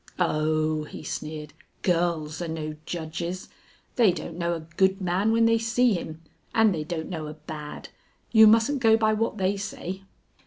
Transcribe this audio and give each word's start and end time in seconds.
"Oh!" 0.17 0.85
he 0.85 1.03
sneered; 1.03 1.53
"girls 1.83 2.41
are 2.41 2.47
no 2.47 2.75
judges. 2.87 3.49
They 3.97 4.11
don't 4.11 4.35
know 4.35 4.55
a 4.55 4.61
good 4.61 4.99
man 4.99 5.31
when 5.31 5.45
they 5.45 5.59
see 5.59 5.93
him, 5.93 6.23
and 6.55 6.73
they 6.73 6.83
don't 6.83 7.07
know 7.07 7.27
a 7.27 7.35
bad. 7.35 7.89
You 8.31 8.47
mustn't 8.47 8.79
go 8.81 8.97
by 8.97 9.13
what 9.13 9.37
they 9.37 9.57
say." 9.57 10.01